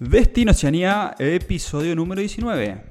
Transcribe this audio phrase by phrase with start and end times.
[0.00, 2.84] Destino Oceanía, episodio número 19.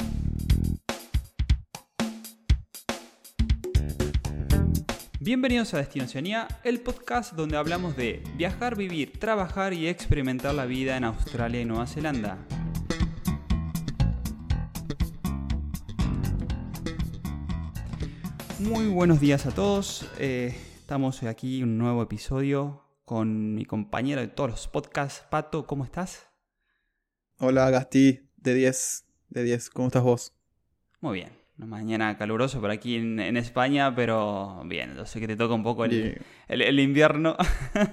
[5.20, 10.68] Bienvenidos a Destino Oceanía, el podcast donde hablamos de viajar, vivir, trabajar y experimentar la
[10.68, 12.38] vida en Australia y Nueva Zelanda.
[18.60, 20.08] Muy buenos días a todos.
[20.20, 25.26] eh, estamos aquí en un nuevo episodio con mi compañero de todos los podcasts.
[25.32, 26.29] Pato, ¿cómo estás?
[27.40, 30.34] Hola Gasti, de 10, de 10, ¿cómo estás vos?
[31.02, 31.30] Muy bien.
[31.58, 34.96] Una mañana caluroso por aquí en, en España, pero bien.
[34.96, 37.36] Yo sé que te toca un poco el, el- el invierno.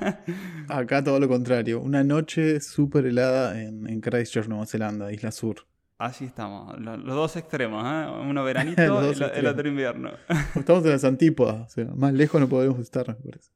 [0.69, 5.67] Acá todo lo contrario, una noche súper helada en, en Christchurch, Nueva Zelanda, Isla Sur.
[5.99, 6.79] Así estamos.
[6.79, 8.09] Lo- Los, dos extremos, ¿eh?
[8.29, 10.11] Uno veranito y el, otro invierno.
[10.55, 13.51] Estamos en las antípodas, o sea, más lejos no podemos estar, me parece.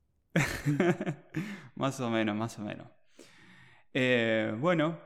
[1.77, 2.87] más o menos, más o menos.
[3.95, 4.99] Eh, bueno,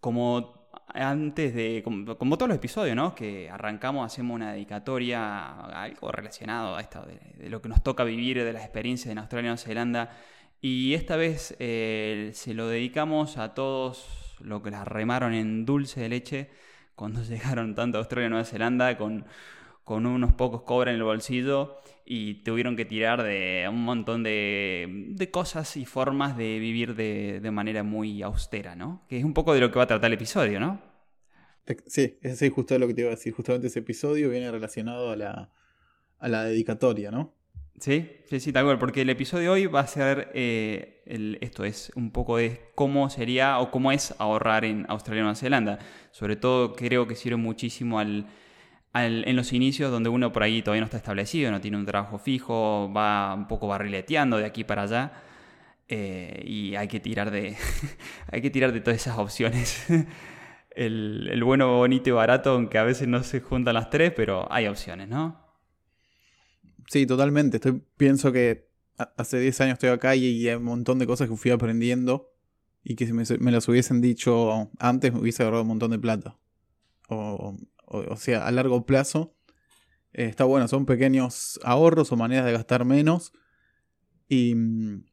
[0.00, 3.14] como antes de, como, todos los episodios, ¿no?
[3.14, 7.82] Que arrancamos, hacemos una dedicatoria a algo relacionado a esto de, de lo que nos
[7.82, 10.10] toca vivir, de las experiencias en Australia y Nueva Zelanda.
[10.60, 16.00] Y esta vez eh, se lo dedicamos a todos los que las remaron en dulce
[16.00, 16.50] de leche
[16.94, 19.24] cuando llegaron tanto a Australia y Nueva Zelanda con,
[19.88, 24.86] con unos pocos cobres en el bolsillo y tuvieron que tirar de un montón de,
[25.10, 29.02] de cosas y formas de vivir de, de manera muy austera, ¿no?
[29.08, 30.80] Que es un poco de lo que va a tratar el episodio, ¿no?
[31.86, 33.32] Sí, ese es justo lo que te iba a decir.
[33.34, 35.50] Justamente ese episodio viene relacionado a la,
[36.18, 37.34] a la dedicatoria, ¿no?
[37.80, 41.38] Sí, sí, sí, tal cual, porque el episodio de hoy va a ser, eh, el-
[41.40, 45.36] esto es un poco de cómo sería o cómo es ahorrar en Australia y Nueva
[45.36, 45.78] Zelanda.
[46.10, 48.26] Sobre todo creo que sirve muchísimo al,
[48.94, 52.18] en los inicios donde uno por ahí todavía no está establecido, no tiene un trabajo
[52.18, 55.12] fijo, va un poco barrileteando de aquí para allá
[55.88, 57.56] eh, y hay que tirar de,
[58.32, 59.86] hay que tirar de todas esas opciones.
[60.70, 64.46] El, el bueno, bonito y barato, aunque a veces no se juntan las tres, pero
[64.48, 65.44] hay opciones, ¿no?
[66.86, 67.56] Sí, totalmente.
[67.56, 68.68] Estoy, pienso que
[69.16, 72.30] hace 10 años estoy acá y, y hay un montón de cosas que fui aprendiendo
[72.84, 75.98] y que si me, me las hubiesen dicho antes me hubiese ahorrado un montón de
[75.98, 76.36] plata.
[77.08, 77.56] O,
[77.90, 79.34] o- o sea, a largo plazo
[80.12, 83.32] eh, está bueno, son pequeños ahorros o maneras de gastar menos
[84.28, 85.04] y mm,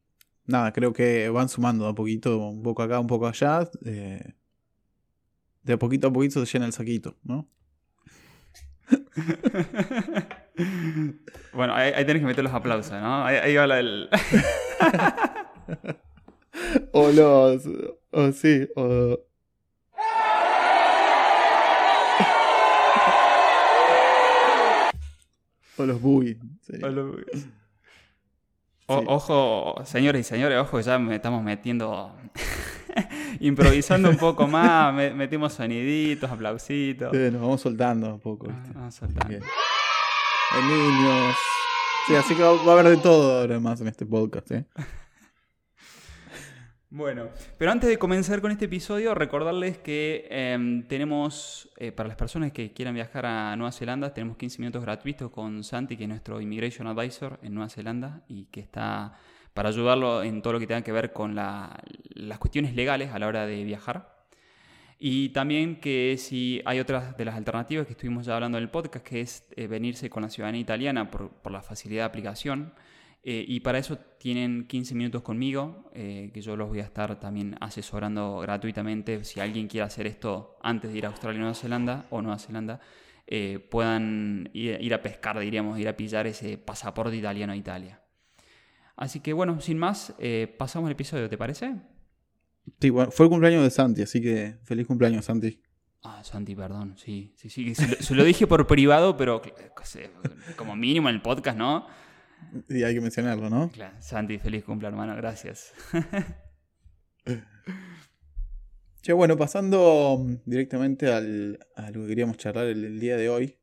[0.46, 3.70] nada, creo que van sumando de a poquito, un poco acá, un poco allá.
[3.86, 4.34] eh,
[5.64, 7.50] de a poquito a poquito se llena el saquito, ¿no?
[11.54, 13.26] Bueno, ahí, ahí tenés que meter los aplausos, ¿no?
[13.26, 14.10] Ahí, ahí va la del...
[16.94, 17.64] O los.
[18.12, 19.20] O sí, o.
[25.78, 26.38] O los boogie.
[26.62, 26.88] sería.
[26.88, 27.16] O-
[28.88, 28.94] Sí.
[29.08, 32.16] Ojo, señores y señores, ojo, ya me estamos metiendo...
[33.40, 37.10] Improvisando un poco más, me- metimos soniditos, aplausitos.
[37.12, 38.48] Sí, nos vamos soltando un poco.
[38.50, 38.74] Ah, ¿viste?
[38.78, 39.28] vamos soltando.
[39.30, 39.42] Bien.
[40.70, 41.36] Niños.
[42.08, 44.66] Sí, así que va a haber de todo ahora más en este podcast, ¿eh?
[46.98, 52.16] Bueno, pero antes de comenzar con este episodio, recordarles que em, tenemos, eh, para las
[52.16, 56.10] personas que quieran viajar a Nueva Zelanda, tenemos 15 minutos gratuitos con Santi, que es
[56.10, 59.12] nuestro Immigration Advisor en Nueva Zelanda y que está
[59.54, 61.78] para ayudarlo en todo lo que tenga que ver con la-
[62.14, 64.16] las cuestiones legales a la hora de viajar.
[64.98, 68.70] Y también que si hay otras de las alternativas que estuvimos ya hablando en el
[68.70, 72.74] podcast, que es eh, venirse con la ciudadanía italiana por, por la facilidad de aplicación.
[73.28, 77.20] Eh, y para eso tienen 15 minutos conmigo, eh, que yo los voy a estar
[77.20, 79.24] también asesorando gratuitamente.
[79.24, 82.38] Si alguien quiere hacer esto antes de ir a Australia y Nueva Zelanda o Nueva
[82.38, 82.80] Zelanda,
[83.26, 88.00] eh, puedan ir, ir a pescar, diríamos, ir a pillar ese pasaporte italiano a Italia.
[88.96, 90.14] Así que bueno, sin más,
[90.60, 91.74] pasamos al episodio, ¿te parece?
[92.80, 95.60] Sí, bueno, fue el cumpleaños de Santi, así que feliz cumpleaños, Santi.
[96.04, 97.74] Ah, Santi, perdón, sí, sí, sí.
[97.74, 99.42] Se lo, se lo dije por privado, pero
[100.56, 101.88] como mínimo en el podcast, ¿no?
[102.70, 103.70] Y hay que mencionarlo, ¿no?
[103.72, 105.74] Claro, Santi, feliz cumple, hermano, gracias.
[109.02, 113.30] Che, bueno, pasando mm, directamente al, a lo que queríamos charlar el, el día de
[113.30, 113.60] hoy.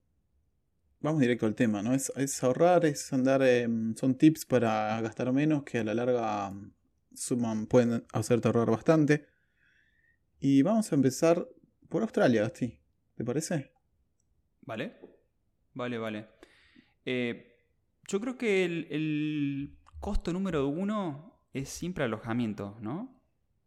[1.00, 1.94] Vamos directo al tema, ¿no?
[1.94, 3.42] Es, es ahorrar, es andar.
[3.42, 6.72] em, son tips para gastar menos que a la larga mm,
[7.14, 9.26] suman, pueden hacerte ahorrar bastante.
[10.38, 11.48] Y vamos a empezar
[11.88, 12.78] por Australia, Gasti.
[13.16, 13.72] ¿Te parece?
[14.60, 14.96] ¿Vale?
[15.74, 16.28] Vale, vale.
[17.04, 17.51] Eh,
[18.08, 23.20] yo creo que el, el costo número uno es siempre alojamiento, ¿no?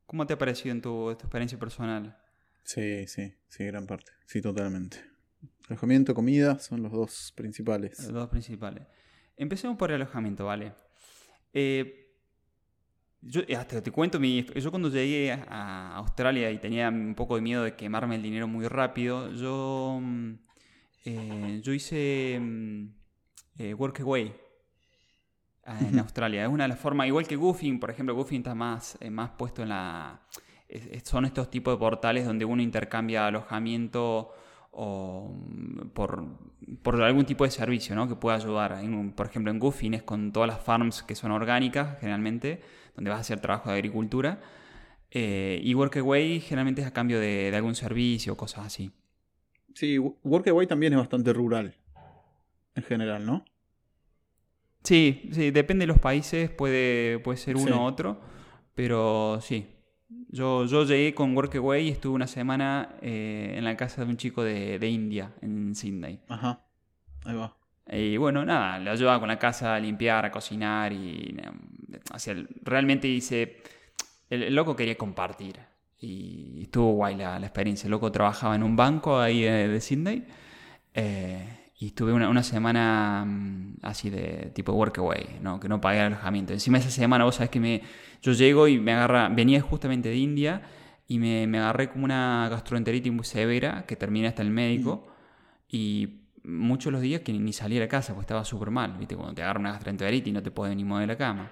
[0.05, 2.17] ¿Cómo te ha parecido en tu, tu experiencia personal?
[2.63, 4.11] Sí, sí, sí, gran parte.
[4.25, 4.97] Sí, totalmente.
[5.67, 7.97] Alojamiento, comida son los dos principales.
[7.99, 8.83] Los dos principales.
[9.37, 10.73] Empecemos por el alojamiento, ¿vale?
[11.53, 12.01] Eh,
[13.21, 17.41] Yo hasta te cuento, mi, yo cuando llegué a Australia y tenía un poco de
[17.41, 20.33] miedo de quemarme el dinero muy rápido, yo, mm,
[21.05, 22.88] eh, yo hice mm,
[23.57, 24.33] eh, Workaway
[25.65, 26.43] ah, en Australia.
[26.43, 29.31] Es una de las formas, igual que Goofing, por ejemplo, Goofing está más, eh, más
[29.31, 30.21] puesto en la...
[31.03, 34.33] son estos tipos de portales donde uno intercambia alojamiento
[34.71, 36.25] o mm, por,
[36.81, 38.07] por, algún tipo de servicio ¿no?
[38.07, 38.77] que pueda ayudar.
[39.15, 42.61] por ejemplo, en Goofing es con todas las farms que son orgánicas, generalmente,
[42.95, 44.39] donde vas a hacer trabajo de agricultura.
[45.11, 48.91] Eh, y Workaway generalmente es a cambio de, algún servicio o cosas así.
[49.73, 51.73] Sí, Workaway también es bastante rural,
[52.75, 53.45] en general, ¿no?
[54.83, 58.22] Sí, sí, depende de los países, puede, puede ser uno u otro,
[58.75, 59.68] pero sí,
[60.30, 64.18] yo, yo llegué con Workaway y estuve una semana eh, en la casa de un
[64.18, 66.19] chico de, India, en Sydney.
[66.27, 66.62] Ajá,
[67.24, 67.56] ahí va.
[67.92, 71.36] Y bueno, nada, le ayudaba con la casa a limpiar, a cocinar y
[72.63, 73.62] realmente hice...
[74.30, 75.60] El, loco quería compartir
[76.00, 77.88] y estuvo guay la, experiencia.
[77.88, 80.25] El loco trabajaba en un banco ahí eh, de Sydney.
[80.94, 85.60] Eh, y estuve una, una, semana mm, así de tipo workaway, ¿no?
[85.60, 86.54] que no pagué el alojamiento.
[86.54, 87.81] Encima esa semana, vos sabés que me,
[88.22, 90.62] yo llego y me agarra, venía justamente de India
[91.07, 95.07] y me, me agarré como una gastroenteritis muy severa que terminé hasta el médico
[95.68, 99.16] y muchos los días que ni salí a la casa porque estaba súper mal, ¿viste?
[99.16, 101.51] Cuando te agarra una gastroenteritis y no te puedes ni mover de la cama.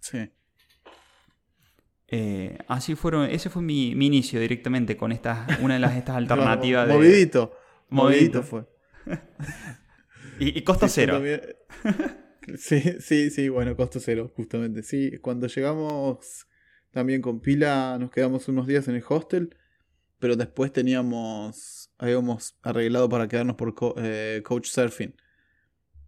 [0.00, 0.30] Sí.
[2.08, 6.16] Eh, así fueron, ese fue mi, mi, inicio directamente con estas, una de las estas
[6.16, 6.94] alternativas de...
[6.94, 7.52] Movidito.
[7.90, 8.64] Movidito fue.
[10.38, 11.22] Y, costo cero.
[12.56, 14.82] Sí, sí, sí, bueno, costo cero, justamente.
[14.82, 16.48] Sí, cuando llegamos
[16.90, 19.56] también con pila, nos quedamos unos días en el hostel,
[20.18, 25.14] pero después teníamos, habíamos arreglado para quedarnos por eh, coach surfing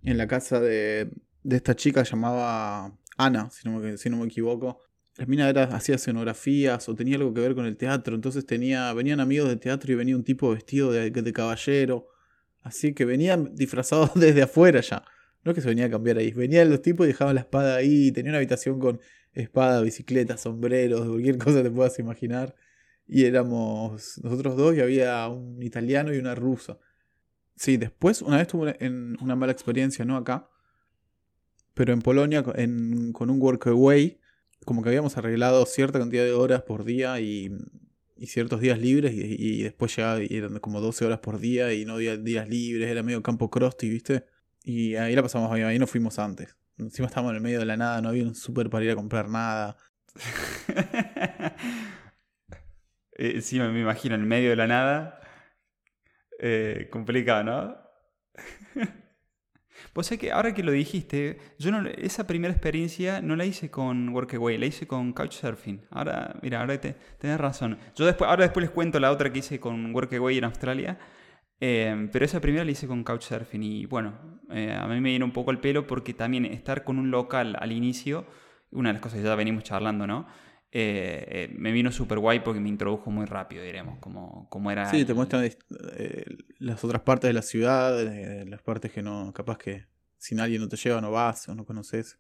[0.03, 1.11] en la casa de,
[1.43, 4.83] de esta chica llamada Ana, si no me, si no me equivoco.
[5.17, 8.93] La mina era, hacía escenografías o tenía algo que ver con el teatro, entonces tenía,
[8.95, 12.09] venían amigos de teatro y venía un tipo vestido de, de caballero
[12.63, 15.05] Así que venían disfrazados desde afuera ya.
[15.45, 16.33] No es que se venía a cambiar ahí.
[16.33, 18.13] Venían los tipos y dejaban la espada ahí.
[18.13, 19.01] Tenía una habitación con
[19.33, 22.55] espada, bicicleta, sombreros, cualquier cosa te puedas imaginar.
[23.07, 26.79] Y éramos nosotros dos y había un italiano y una rusa.
[27.57, 28.77] Sí, después una vez tuve
[29.21, 30.49] una mala experiencia, no acá,
[31.75, 34.19] pero en Polonia con un workaway,
[34.65, 37.51] como que habíamos arreglado cierta cantidad de horas por día y
[38.23, 41.95] y ciertos días libres y, después ya eran como 12 horas por día y no
[41.95, 44.25] había días libres, era medio campo crusty, ¿viste?
[44.63, 46.57] Y ahí la pasamos bien, ahí nos fuimos antes.
[46.79, 48.95] Encima estábamos en el medio de la nada, no había un súper para ir a
[48.95, 49.77] comprar nada.
[53.15, 55.21] eh, sí, me imagino, en medio de la nada.
[56.39, 57.77] Eh, complicado, ¿no?
[59.93, 63.71] Pues sé que ahora que lo dijiste, yo no, esa primera experiencia no la hice
[63.71, 65.83] con Workaway, la hice con Couchsurfing.
[65.91, 67.79] Ahora, mira, ahora te, tenés razón.
[67.95, 70.99] Yo después, ahora después les cuento la otra que hice con Workaway en Australia.
[71.65, 74.15] Eh, pero esa primera la hice con Couchsurfing y bueno,
[74.51, 77.57] eh, a mí me viene un poco el pelo porque también estar con un local
[77.57, 78.27] al inicio,
[78.73, 80.27] una de las cosas que ya venimos charlando, ¿no?
[80.75, 84.91] Eh, me vino súper guay porque me introdujo muy rápido, diremos, como, como era...
[84.91, 86.25] Sí, te muestran eh,
[86.59, 87.95] las otras partes de la ciudad,
[88.47, 89.85] las partes que no, capaz que
[90.17, 92.19] si nadie no te lleva no vas o no conoces.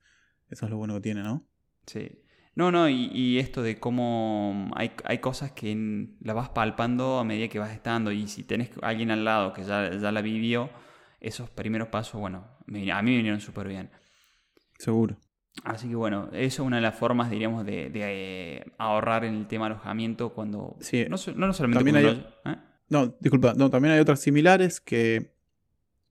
[0.50, 1.48] Eso es lo bueno que tiene, ¿no?
[1.86, 2.22] Sí.
[2.54, 5.74] No, no, y, esto de cómo hay, hay cosas que
[6.20, 9.54] la vas palpando a medida que vas estando y si tenés a alguien al lado
[9.54, 10.68] que ya, ya la vivió,
[11.20, 13.90] esos primeros pasos, bueno, a mí me vinieron súper bien.
[14.78, 15.16] Seguro.
[15.64, 19.46] Así que bueno, eso es una de las formas, diríamos, de, eh, ahorrar en el
[19.46, 20.76] tema alojamiento cuando...
[20.80, 21.98] Sí, no, no, solamente...
[21.98, 22.56] hay, ¿eh?
[22.88, 25.34] No, disculpa, no, también hay otras similares que,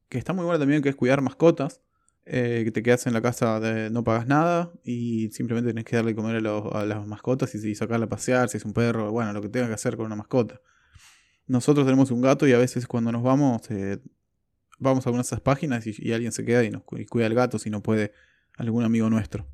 [0.09, 1.81] que está muy bueno también, que es cuidar mascotas.
[2.23, 5.95] Eh, que te quedas en la casa, de, no pagas nada y simplemente tienes que
[5.95, 9.41] darle comer a, las mascotas y, sacarla a pasear, si es un perro, bueno, lo
[9.41, 10.61] que tengas que hacer con una mascota.
[11.47, 13.61] Nosotros tenemos un gato y a veces cuando nos vamos,
[14.77, 17.33] vamos a algunas de esas páginas y, alguien se queda y nos y cuida al
[17.33, 18.13] gato si no puede
[18.61, 19.47] algún amigo nuestro.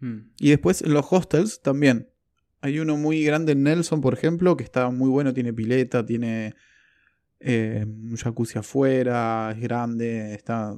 [0.00, 0.30] Hmm.
[0.38, 2.10] Y después en los hostels también.
[2.60, 6.54] Hay uno muy grande en Nelson, por ejemplo, que está muy bueno, tiene pileta, tiene
[7.38, 10.74] eh, un jacuzzi afuera, es grande, está,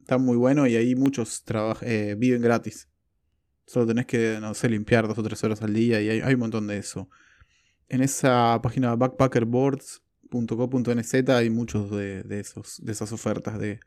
[0.00, 1.44] está muy bueno y ahí muchos
[1.82, 2.88] eh, viven gratis.
[3.66, 6.40] Solo tenés que, no sé, limpiar dos o tres horas al día y hay, un
[6.40, 7.08] montón de eso.
[7.88, 13.80] En esa página backpackerboards.co.nz hay muchos de, esos, de esas ofertas de,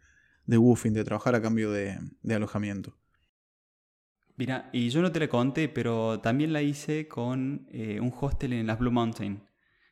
[0.49, 1.95] de woofing, de trabajar a cambio de,
[2.33, 2.97] alojamiento.
[4.35, 8.53] Mira, y yo no te la conté, pero también la hice con eh, un hostel
[8.53, 9.43] en las Blue Mountain.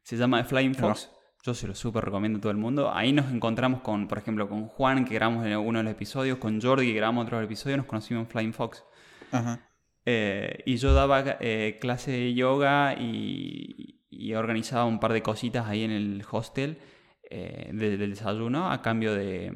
[0.02, 1.12] Se llama Flying Fox.
[1.44, 2.92] Yo se lo súper recomiendo a todo el mundo.
[2.92, 6.40] Ahí nos encontramos con, por ejemplo, con Juan, que grabamos en uno de los episodios,
[6.40, 8.84] con Jordi, que grabamos otro episodio, nos conocimos en Flying Fox.
[9.32, 9.60] Ajá.
[10.06, 15.68] Eh, y yo daba eh, clase de yoga y, y, organizaba un par de cositas
[15.68, 16.80] ahí en el hostel
[17.30, 19.54] eh, del desayuno a cambio de,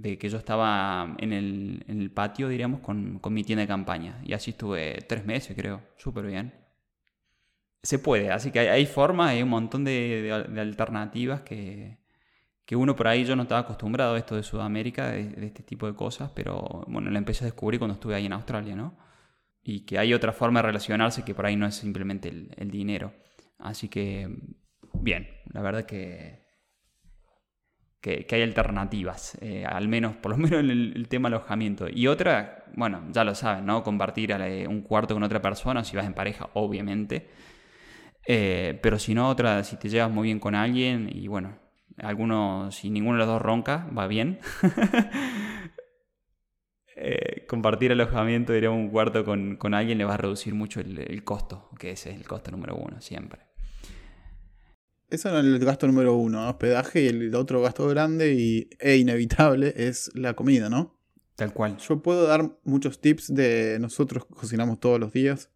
[0.00, 3.68] de, que yo estaba en el, en el patio, diríamos, con, con, mi tienda de
[3.68, 4.20] campaña.
[4.24, 5.82] Y así estuve tres meses, creo.
[5.96, 6.52] Súper bien.
[7.82, 11.98] Se puede, así que hay, hay formas, hay un montón de, alternativas que,
[12.64, 15.86] que uno por ahí yo no estaba acostumbrado a esto de Sudamérica, de, este tipo
[15.86, 18.96] de cosas, pero bueno, lo empecé a descubrir cuando estuve ahí en Australia, ¿no?
[19.68, 23.12] y que hay otra forma de relacionarse que por ahí no es simplemente el, dinero.
[23.58, 24.28] Así que,
[24.92, 26.45] bien, la verdad que,
[28.06, 31.86] que, hay alternativas, eh, al menos, por lo menos en el, tema alojamiento.
[31.92, 33.82] Y otra, bueno, ya lo saben, ¿no?
[33.82, 34.32] Compartir
[34.68, 37.28] un cuarto con otra persona, si vas en pareja, obviamente.
[38.26, 41.58] Eh, pero si no, otra, si te llevas muy bien con alguien y bueno,
[41.98, 44.38] algunos, si ninguno de los dos ronca, va bien.
[46.98, 51.68] Eh, compartir alojamiento, diríamos, un cuarto con, alguien le va a reducir mucho el, costo,
[51.78, 53.42] que ese es el costo número uno, siempre.
[55.08, 59.72] Eso es el gasto número uno, hospedaje, y el otro gasto grande y, e inevitable
[59.76, 60.96] es la comida, ¿no?
[61.36, 61.76] Tal cual.
[61.78, 65.50] Yo puedo dar muchos tips de nosotros cocinamos todos los días.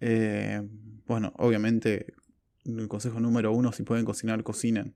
[0.00, 0.62] Eh,
[1.06, 2.14] bueno, obviamente,
[2.64, 4.94] el consejo número uno, si pueden cocinar, cocinen.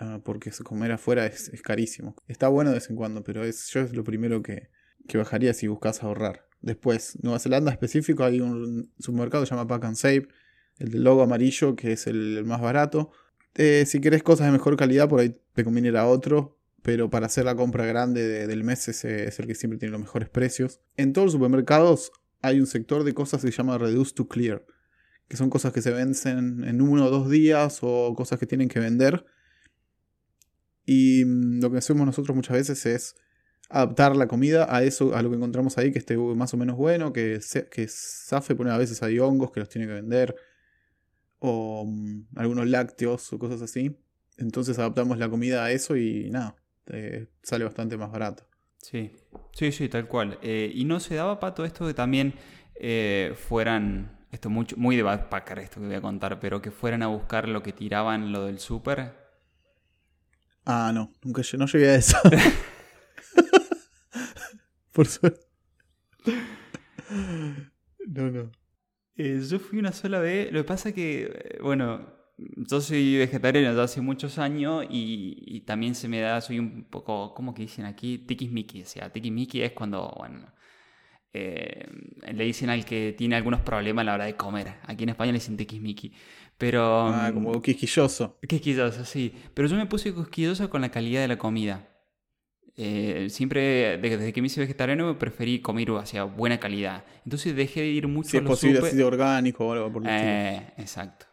[0.00, 2.14] Ah, porque comer afuera es, carísimo.
[2.28, 4.70] Está bueno de vez en cuando, pero es, yo es lo primero que,
[5.12, 6.46] bajaría si buscas ahorrar.
[6.60, 10.28] Después, Nueva Zelanda específico, hay un supermercado que se llama Pack and Save,
[10.78, 13.10] el logo amarillo, que es el, más barato.
[13.54, 17.10] Eh, si querés cosas de mejor calidad, por ahí te conviene ir a otro, pero
[17.10, 20.80] para hacer la compra grande del mes es el que siempre tiene los mejores precios.
[20.96, 24.64] En todos los supermercados hay un sector de cosas que se llama Reduce to Clear,
[25.26, 28.68] que son cosas que se vencen en uno o dos días o cosas que tienen
[28.68, 29.24] que vender
[30.88, 33.14] y mm, lo que hacemos nosotros muchas veces es
[33.68, 36.78] adaptar la comida a eso, a lo que encontramos ahí, que esté más o menos
[36.78, 40.34] bueno, que, se, que zafe, poner a veces hay hongos que los tiene que vender,
[41.38, 43.96] o mm, algunos lácteos o cosas así.
[44.36, 46.56] Entonces adaptamos la comida a eso y nada,
[47.42, 48.44] sale bastante más barato.
[48.80, 49.10] Sí,
[49.52, 50.38] sí, sí, tal cual.
[50.42, 52.34] Eh, y no se daba pato esto de también
[52.76, 57.02] eh, fueran, esto mucho, muy de backpacker esto que voy a contar, pero que fueran
[57.02, 59.28] a buscar lo que tiraban lo del súper
[60.70, 62.18] Ah, no, nunca no llegué a eso.
[64.92, 65.46] Por suerte.
[68.06, 68.50] No, no.
[69.18, 70.52] Eh, yo fui una sola vez.
[70.52, 72.06] Lo que pasa es que, eh, bueno,
[72.38, 77.34] yo soy vegetariano ya hace muchos años y, también se me da, soy un poco,
[77.34, 78.18] ¿cómo que dicen aquí?
[78.18, 78.82] Tiquismiqui.
[78.82, 80.46] O sea, tiquismiqui es cuando, bueno,
[81.32, 81.86] eh,
[82.32, 84.76] le dicen al que tiene algunos problemas a la hora de comer.
[84.84, 86.12] Aquí en España le dicen tiquismiqui.
[86.56, 87.08] Pero.
[87.08, 88.38] Ah, como mm, quisquilloso.
[88.48, 89.34] Quisquilloso, sí.
[89.54, 91.88] Pero yo me puse quisquilloso con la calidad de la comida.
[92.80, 97.02] Eh, siempre, desde que me hice vegetariano, preferí comer hacia buena calidad.
[97.24, 100.08] Entonces dejé de ir mucho si es posible, así de orgánico o algo por el
[100.08, 101.26] eh, Exacto.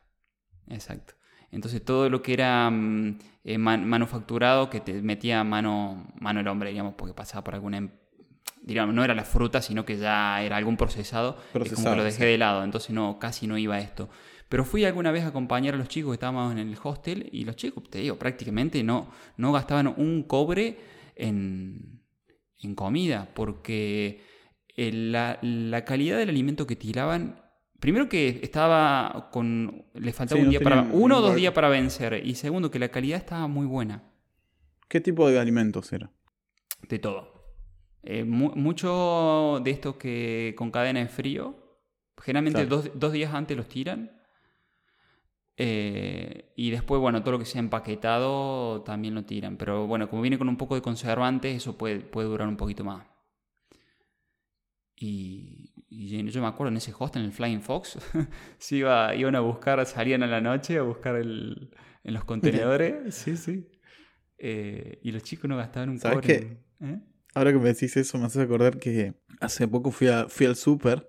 [0.68, 1.14] Exacto.
[1.52, 6.72] Entonces todo lo que era mm, eh, manufacturado, que te metía mano, mano el hombre,
[6.72, 7.90] digamos, porque pasaba por alguna em,
[8.64, 12.04] digamos, no era la fruta, sino que ya era algún procesado, procesado como que lo
[12.06, 14.10] dejé de lado, entonces no, casi no iba a esto.
[14.50, 17.46] Pero fui alguna vez a acompañar a los chicos que estábamos en el hostel y
[17.46, 22.02] los chicos, te digo, prácticamente no, no gastaban un cobre en,
[22.62, 24.22] en comida porque
[24.78, 27.42] la, la, calidad del alimento que tiraban,
[27.80, 32.22] primero que estaba con, le faltaba un día para, uno o dos días para vencer
[32.26, 34.04] y segundo que la calidad estaba muy buena.
[34.88, 36.12] ¿Qué tipo de alimentos era?
[36.88, 37.36] De todo.
[38.04, 41.80] Eh, mucho de estos que con cadena de frío,
[42.22, 44.12] generalmente dos, dos, días antes los tiran
[45.58, 49.58] eh, y después, bueno, todo lo que sea empaquetado también lo tiran.
[49.58, 52.84] Pero bueno, como viene con un poco de conservantes, eso puede, puede durar un poquito
[52.84, 53.06] más.
[54.98, 57.98] Y, yo me acuerdo en ese hostel, en el Flying Fox,
[58.72, 61.72] iba, iban a buscar, salían a la noche a buscar el,
[62.04, 63.16] en los contenedores.
[63.16, 63.70] sí, sí.
[64.38, 66.58] Eh, y los chicos no gastaban un ¿Sabes Qué?
[66.82, 67.00] ¿Eh?
[67.34, 71.08] Ahora que me decís eso, me hace acordar que hace poco fui, fui al súper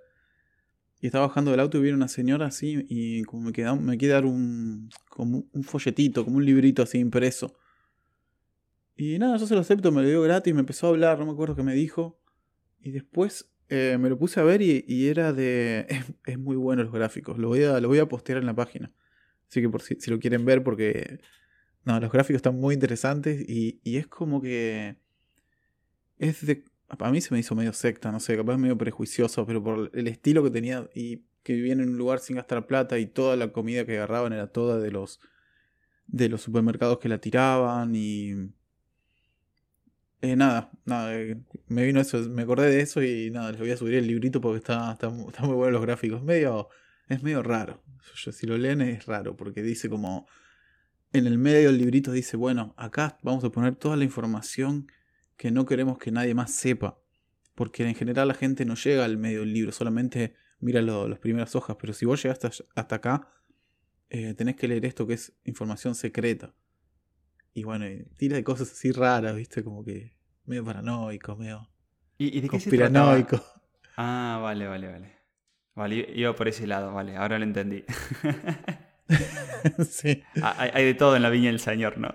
[1.06, 3.96] y estaba bajando del auto y viene una señora así y como me queda, me
[3.96, 7.56] quiere un, como un folletito, como un librito así impreso.
[8.96, 11.26] Y nada, yo se lo acepto, me lo dio gratis, me empezó a hablar, no
[11.26, 12.18] me acuerdo qué me dijo.
[12.80, 15.86] Y después eh, me lo puse a ver y, era de...
[16.26, 18.90] Es, muy bueno los gráficos, lo voy, a, lo voy a postear en la página.
[19.48, 21.20] Así que por si, si lo quieren ver porque...
[21.84, 24.96] No, los gráficos están muy interesantes y, y es como que...
[26.18, 29.62] Es de a mí se me hizo medio secta, no sé, capaz medio prejuicioso, pero
[29.62, 33.06] por el estilo que tenía y que vivían en un lugar sin gastar plata y
[33.06, 35.20] toda la comida que agarraban era toda de los
[36.06, 38.50] de los supermercados que la tiraban y
[40.22, 41.36] Eh, nada, nada, eh,
[41.68, 44.40] me vino eso, me acordé de eso y nada, les voy a subir el librito
[44.40, 46.22] porque está, está, está muy bueno los gráficos.
[46.22, 46.68] Medio,
[47.08, 47.82] es medio raro.
[48.16, 50.26] Yo- si lo leen es raro porque dice como.
[51.12, 54.88] En el medio del librito dice, bueno, acá vamos a poner toda la información
[55.36, 56.98] que no queremos que nadie más sepa.
[57.54, 61.18] Porque en general la gente no llega al medio del libro, solamente mira lo- las
[61.18, 61.76] primeras hojas.
[61.80, 63.28] Pero si vos llegaste hasta, hasta acá,
[64.10, 66.54] eh, tenés que leer esto que es información secreta.
[67.54, 69.64] Y bueno, y tira de cosas así raras, ¿viste?
[69.64, 70.14] Como que
[70.44, 71.68] medio paranoico, medio
[72.18, 73.14] ¿Y, y de qué se trataba?
[73.26, 73.62] conspiranoico.
[73.96, 75.16] Ah, vale, vale, vale.
[75.74, 77.84] Vale, iba por ese lado, vale, ahora lo entendí.
[79.88, 80.22] sí.
[80.42, 82.14] Hay, hay de todo en la viña del señor, ¿no?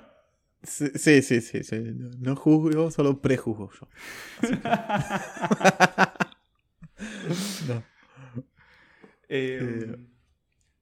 [0.64, 1.80] Sí, sí, sí, sí, sí.
[2.20, 3.88] No, juzgo, solo prejuzgo yo.
[7.68, 7.84] No.
[9.30, 9.96] Eh,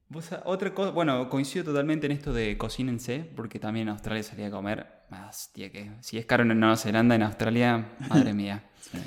[0.09, 4.23] vos sa- otra cosa, bueno, coincido totalmente en esto de cocínense, porque también en Australia
[4.23, 4.87] salía a comer.
[5.53, 8.63] Que si es caro en Nueva Zelanda, en Australia, madre mía.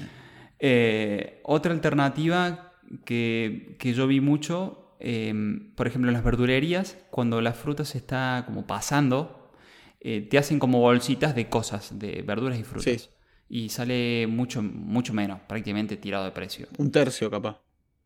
[0.64, 2.70] Eh, otra alternativa
[3.04, 5.34] que, que yo vi mucho, eh,
[5.74, 9.41] por ejemplo, en las verdulerías, cuando la fruta se está como pasando,
[10.04, 13.02] eh, te hacen como bolsitas de cosas, de verduras y frutas.
[13.02, 13.08] Sí.
[13.48, 16.66] Y sale mucho, mucho menos, prácticamente tirado de precio.
[16.78, 17.60] Un tercio capaz.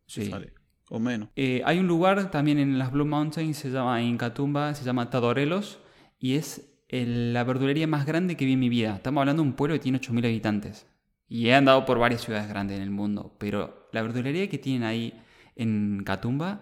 [0.05, 0.25] Sí.
[0.29, 0.53] Sale.
[0.89, 1.29] O menos.
[1.35, 5.09] Eh, hay un lugar también en las Blue Mountains, se llama en Catumba, se llama
[5.09, 5.79] Tadorelos,
[6.19, 8.95] y es el- la verdulería más grande que vi en mi vida.
[8.95, 10.87] Estamos hablando de un pueblo que tiene 8.000 habitantes.
[11.27, 14.83] Y he andado por varias ciudades grandes en el mundo, pero la verdulería que tienen
[14.83, 15.13] ahí
[15.57, 16.61] en Catumba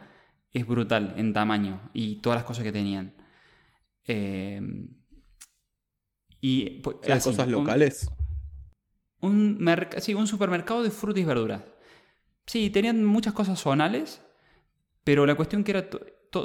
[0.51, 3.13] es brutal en tamaño y todas las cosas que tenían.
[4.07, 4.61] Eh,
[6.47, 8.11] y pues, ¿Las así, cosas locales?
[9.21, 9.59] un,
[9.97, 11.63] sí, un supermercado de frutas y verduras.
[12.45, 14.21] Sí, tenían muchas cosas zonales,
[15.03, 15.89] pero la cuestión que era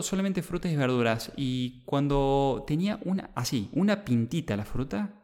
[0.00, 1.32] solamente frutas y verduras.
[1.36, 5.16] Y cuando tenía una, así, una pintita la fruta,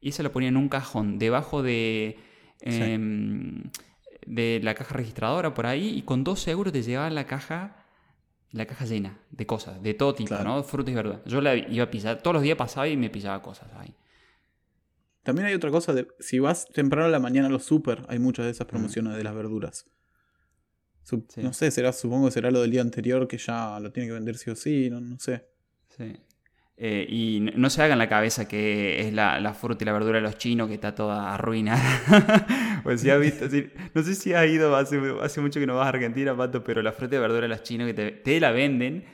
[0.00, 2.16] y esa la ponía en un cajón debajo de,
[2.62, 3.64] em,
[4.26, 7.84] de la caja registradora por ahí, y con dos euros te llevaba la caja,
[8.50, 10.44] la caja llena de cosas, de todo tipo, Claro.
[10.44, 10.62] ¿no?
[10.62, 11.20] Frutas y verduras.
[11.26, 13.94] Yo la iba a pillar, todos los días pasaba y me pillaba cosas ahí.
[15.22, 15.92] También hay otra cosa.
[15.92, 19.16] De, si vas temprano a la mañana a los super, hay muchas de esas promociones
[19.16, 19.86] de las verduras.
[21.04, 21.42] Sí.
[21.42, 24.14] No sé, será, supongo que será lo del día anterior que ya lo tiene que
[24.14, 25.46] vender sí o sí, no, no sé.
[25.96, 26.16] Sí.
[26.76, 30.16] Eh, y no se hagan la cabeza que es la, la fruta y la verdura
[30.16, 32.80] de los chinos que está toda arruinada.
[32.82, 33.46] pues si has visto,
[33.94, 36.82] no sé si has ido, hace, hace mucho que no vas a Argentina, Pato, pero
[36.82, 39.04] la fruta y verdura de los chinos que te, te la venden,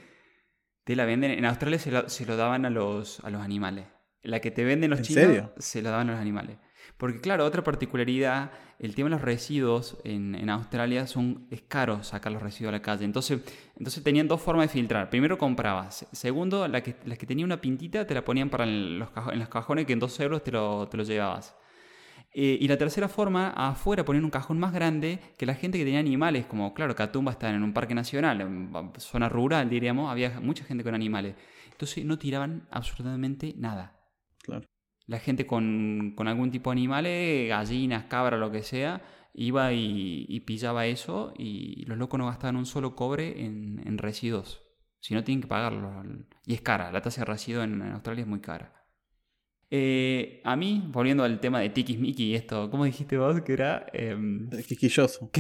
[0.85, 3.87] te la venden, en Australia se lo, se lo daban a los, a los animales.
[4.23, 5.53] La que te venden los ¿En chinos serio?
[5.59, 6.57] se lo daban a los animales.
[6.97, 12.03] Porque claro, otra particularidad, el tema de los residuos en, en Australia son, es caro
[12.03, 13.05] sacar los residuos a la calle.
[13.05, 13.41] Entonces,
[13.77, 15.09] entonces tenían dos formas de filtrar.
[15.09, 16.07] Primero comprabas.
[16.13, 19.39] Segundo, la que, las que tenía una pintita te la ponían para en los, en
[19.39, 21.55] los cajones que en dos euros te lo, te lo llevabas.
[22.33, 25.85] Eh, y la tercera forma, afuera ponían un cajón más grande que la gente que
[25.85, 30.39] tenía animales, como claro, Catumba está en un parque nacional, en zona rural diríamos, había
[30.41, 31.35] mucha gente con animales.
[31.71, 33.98] Entonces no tiraban absolutamente nada.
[35.09, 39.03] La gente con, con algún tipo de animales, gallinas, cabras, lo que sea,
[39.35, 43.99] iba y, y pillaba eso y los locos no gastaban un solo cobre en, en
[43.99, 44.63] residuos.
[45.01, 45.91] Si no, tienen que pagarlo.
[46.47, 48.79] Y es cara, la tasa de residuo en, en Australia es muy cara.
[49.71, 53.87] Eh, a mí, volviendo al tema de Tikis y esto, ¿cómo dijiste vos que era?
[53.93, 55.31] Em, Es quisquilloso.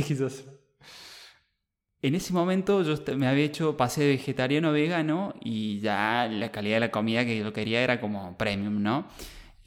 [2.00, 6.52] En ese momento yo me había hecho, pasé de vegetariano a vegano y ya la
[6.52, 9.09] calidad de la comida que yo quería era como premium, ¿no?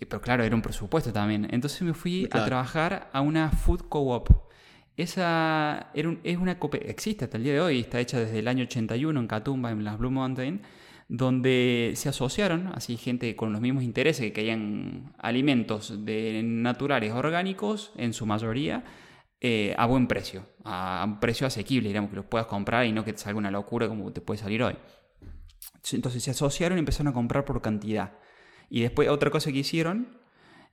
[0.08, 1.48] Pero claro, era un presupuesto también.
[1.52, 4.30] Entonces me fui a trabajar a una food co-op.
[4.98, 8.48] Esa era un- es una existe hasta el día de hoy, está hecha desde el
[8.48, 10.62] año 81 en Catumba, en las Blue Mountain,
[11.08, 17.92] donde se asociaron, así gente con los mismos intereses, que querían alimentos de naturales orgánicos,
[17.98, 18.84] en su mayoría,
[19.40, 23.04] eh, a buen precio, a un precio asequible, digamos, que los puedas comprar y no
[23.04, 24.76] que te salga una locura como te puede salir hoy.
[25.92, 28.14] Entonces se asociaron y empezaron a comprar por cantidad.
[28.72, 30.18] Y después otra cosa que hicieron,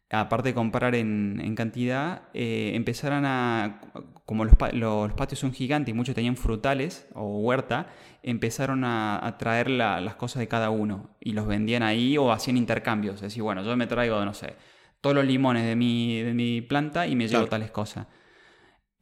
[0.09, 3.81] aparte de comprar en, en cantidad, eh, empezaron a,
[4.25, 7.89] como los, los patios son gigantes y muchos tenían frutales o huerta,
[8.23, 12.31] empezaron a, a traer la- las cosas de cada uno y los vendían ahí o
[12.33, 13.17] hacían intercambios.
[13.17, 14.55] Es decir, bueno, yo me traigo, no sé,
[15.01, 17.51] todos los limones de mi, de mi planta y me llevo Claro.
[17.51, 18.07] tales cosas.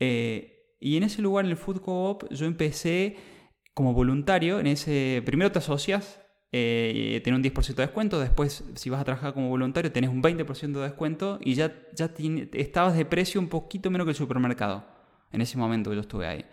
[0.01, 3.17] Eh, y en ese lugar, en el Food Co-op, yo empecé
[3.75, 4.59] como voluntario.
[4.61, 6.21] En ese, primero te asocias,
[6.59, 8.19] eh, tenés un 10% de descuento.
[8.21, 11.39] Después, si vas a trabajar como voluntario, tenés un 20% de descuento.
[11.43, 12.11] Y ya, ya
[12.55, 14.85] estabas de precio un poquito menos que el supermercado.
[15.33, 16.45] En ese momento que yo estuve ahí.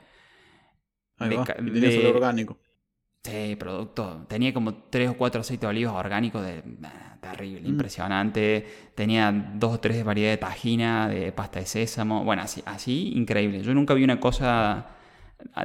[1.19, 1.45] Ahí De va.
[1.59, 2.57] Y de- olor orgánico.
[3.23, 4.25] Sí, producto.
[4.27, 6.61] Tenía como tres o cuatro aceites de olivos orgánicos de
[7.21, 7.67] terrible, Mm.
[7.67, 8.67] impresionante.
[8.95, 12.25] Tenía dos o tres variedades de tajina, de pasta de sésamo.
[12.25, 13.61] Bueno, así, así increíble.
[13.63, 14.87] Yo nunca vi una cosa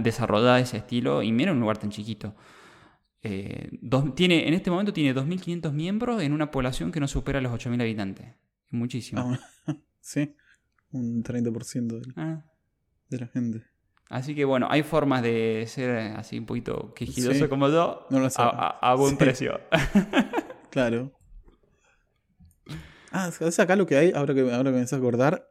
[0.00, 2.34] desarrollada de ese estilo y mira un lugar tan chiquito.
[3.22, 7.40] Eh, dos- tiene, en este momento tiene 2.500 miembros en una población que no supera
[7.40, 8.26] los 8.000 habitantes.
[8.28, 9.36] Es muchísimo.
[9.66, 10.34] Ah, sí,
[10.92, 12.44] un 30% de, Ah.
[13.08, 13.62] de la gente.
[14.10, 17.48] Así que bueno, hay formas de ser así un poquito quejidoso Sí.
[17.48, 19.16] como yo No lo a, a- a buen Sí.
[19.16, 19.60] precio.
[20.70, 21.12] Claro.
[23.10, 24.12] Ah, ¿sabes acá lo que hay?
[24.14, 25.48] Ahora que, ahora que me hace acordar.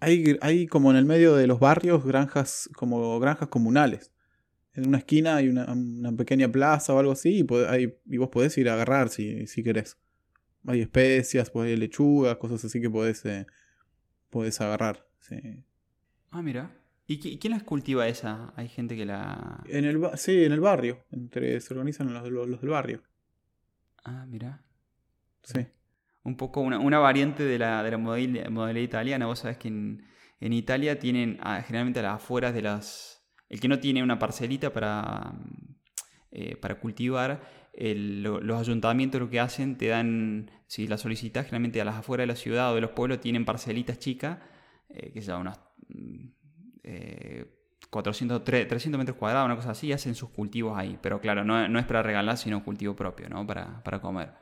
[0.00, 4.12] Hay, hay como en el medio de los barrios granjas, como granjas comunales.
[4.74, 8.16] En una esquina hay una, una pequeña plaza o algo así y, pode- hay- y
[8.16, 9.98] vos podés ir a agarrar si, si querés.
[10.66, 13.46] Hay especias, pues hay lechugas, cosas así que podés, eh,
[14.30, 15.06] podés agarrar.
[15.20, 15.36] sí.
[16.30, 16.72] Ah, mira.
[17.06, 18.52] ¿Y qui- quién las cultiva esa?
[18.56, 19.62] Hay gente que la...
[19.68, 21.04] En el, sí, en el barrio.
[21.12, 23.02] Entre, se organizan los, los- los del barrio.
[24.04, 24.62] Ah, mira.
[25.42, 25.66] Sí.
[26.24, 29.26] Un poco una, una variante de la, de la modalidad italiana.
[29.26, 30.04] Vos sabés que en,
[30.40, 33.13] en Italia tienen ah, generalmente a las afueras de las...
[33.54, 35.32] El que no tiene una parcelita para,
[36.32, 37.40] eh, para cultivar,
[37.72, 41.94] el- lo- los ayuntamientos lo que hacen, te dan, si la solicitas, generalmente a las
[41.94, 44.38] afueras de la ciudad o de los pueblos tienen parcelitas chicas,
[44.88, 46.26] eh, que son unos mm,
[46.82, 47.46] eh,
[47.90, 50.98] 400, tre- 300 metros cuadrados, una cosa así, y hacen sus cultivos ahí.
[51.00, 53.46] Pero claro, no, no es para regalar, sino cultivo propio, ¿no?
[53.46, 54.32] Para, para comer.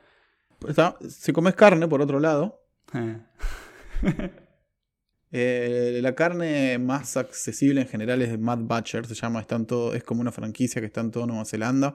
[0.67, 2.63] Está- si comes carne, por otro lado,
[5.33, 9.45] Eh, la carne más accesible en general es Mad Butcher, se llama,
[9.95, 11.95] es como una franquicia que está en toda Nueva Zelanda.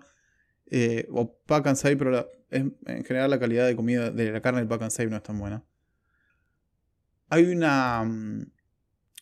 [0.69, 4.59] Eh, o Pack and Save, pero en general la calidad de comida de la carne
[4.59, 5.63] del Pack and Save no es tan buena.
[7.29, 8.51] Hay una mm,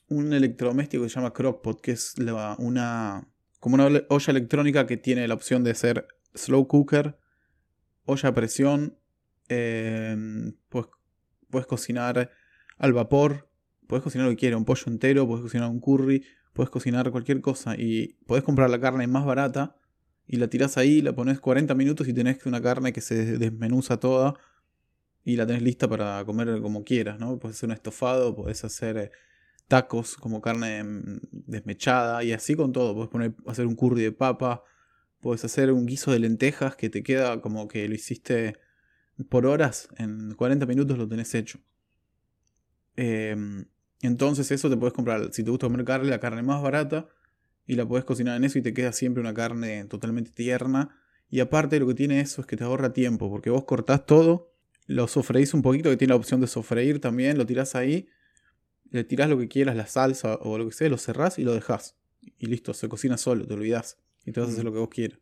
[0.09, 2.15] un electrodoméstico que se llama Crockpot, que es
[2.57, 3.27] una
[3.59, 7.17] como una olla electrónica que tiene la opción de ser slow cooker,
[8.05, 8.99] olla a presión,
[9.49, 10.15] eh,
[10.69, 10.85] pues
[11.49, 12.29] puedes cocinar
[12.77, 13.49] al vapor,
[13.87, 17.41] puedes cocinar lo que quieras, un pollo entero, puedes cocinar un curry, puedes cocinar cualquier
[17.41, 19.75] cosa y puedes comprar la carne más barata
[20.27, 23.97] y la tirás ahí, la pones 40 minutos y tenés una carne que se desmenuza
[23.99, 24.35] toda
[25.23, 27.39] y la tenés lista para comer como quieras, ¿no?
[27.39, 29.11] Puedes hacer un estofado, puedes hacer eh,
[29.67, 34.11] tacos como carne mm, desmechada y así con todo, puedes poner, hacer un curry de
[34.11, 34.63] papa,
[35.19, 38.57] puedes hacer un guiso de lentejas que te queda como que lo hiciste
[39.29, 41.59] por horas, en 40 minutos lo tenés hecho.
[42.95, 43.65] Em,
[44.01, 47.07] entonces eso te puedes comprar, si te gusta comer carne, la carne más barata
[47.65, 50.99] y la puedes cocinar en eso y te queda siempre una carne totalmente tierna.
[51.29, 54.53] Y aparte lo que tiene eso es que te ahorra tiempo, porque vos cortás todo,
[54.85, 58.07] lo sofreís un poquito, que tiene la opción de sofreír también, lo tirás ahí,
[58.91, 61.53] le tirás lo que quieras, la salsa o lo que sea, lo cerrás y lo
[61.53, 61.97] dejás.
[62.37, 63.97] Y listo, se cocina solo, te olvidás.
[64.25, 64.67] Y te vas a hacer Mm.
[64.67, 65.19] lo que vos quieras.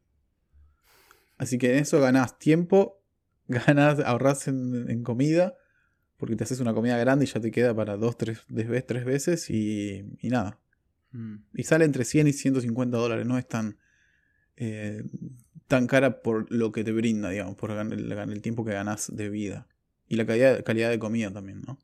[1.38, 3.02] Así que en eso ganás tiempo,
[3.48, 5.56] ganás, ahorrás en, en comida,
[6.24, 8.46] porque te haces una comida grande y ya te queda para dos, tres,
[8.88, 10.58] tres veces y, y nada.
[11.12, 11.36] Mm.
[11.54, 13.78] Y sale entre 100 y 150 dólares, no es tan,
[14.56, 15.04] eh,
[15.68, 19.30] tan cara por lo que te brinda, digamos, por el, el tiempo que ganás de
[19.30, 19.68] vida.
[20.08, 21.78] Y la calidad, calidad de comida también, ¿no?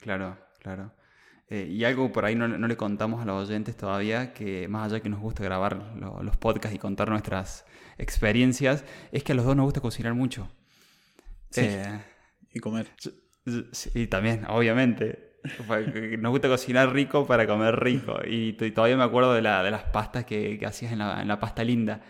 [0.00, 0.92] Claro, claro.
[1.48, 4.92] Eh, y algo por ahí no, no le contamos a los oyentes todavía, que más
[4.92, 7.64] allá que nos gusta grabar lo- los podcasts y contar nuestras
[7.96, 10.48] experiencias, es que a los dos nos gusta cocinar mucho.
[11.50, 11.62] Sí.
[11.64, 12.00] Eh,
[12.52, 12.88] Y comer.
[12.98, 13.10] Sí,
[13.94, 15.30] Y también, obviamente.
[16.18, 18.18] Nos gusta cocinar rico para comer rico.
[18.26, 21.28] Y, todavía me acuerdo de, la, de las pastas que, que hacías en la, en
[21.28, 22.00] la pasta linda.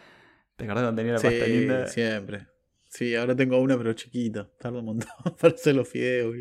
[0.56, 1.86] ¿Te acuerdas cuando tenía la pasta linda?
[1.86, 2.46] siempre.
[2.88, 4.48] Sí, ahora tengo una pero chiquita.
[4.58, 5.08] Tarda un montón
[5.40, 6.34] para hacer los fideos.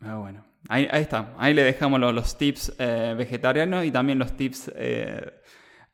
[0.00, 0.46] Ah, bueno.
[0.68, 1.34] Ahí, ahí está.
[1.38, 5.32] Ahí le dejamos lo- los, tips eh, vegetarianos y también los tips eh,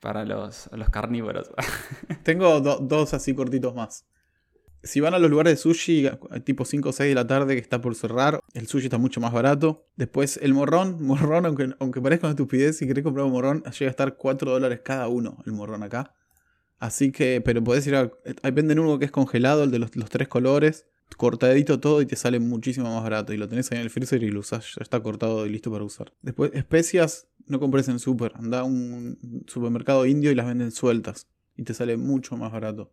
[0.00, 1.50] para los, los carnívoros.
[2.22, 4.06] Tengo do- dos así cortitos más.
[4.86, 6.08] Si van a los lugares de sushi,
[6.44, 9.20] tipo 5 o 6 de la tarde que está por cerrar, el sushi está mucho
[9.20, 9.86] más barato.
[9.96, 13.88] Después el morrón, morrón, aunque, aunque parezca una estupidez, si querés comprar un morrón, llega
[13.88, 16.14] a estar 4 dólares cada uno el morrón acá.
[16.78, 18.12] Así que, pero podés ir a...
[18.42, 22.06] Ahí venden uno que es congelado, el de los, los tres colores, cortadito todo y
[22.06, 23.32] te sale muchísimo más barato.
[23.32, 25.70] Y lo tenés ahí en el freezer y lo usás, ya está cortado y listo
[25.70, 26.12] para usar.
[26.22, 28.32] Después, especias, no compres en super.
[28.36, 31.28] Anda a un supermercado indio y las venden sueltas.
[31.56, 32.92] Y te sale mucho más barato.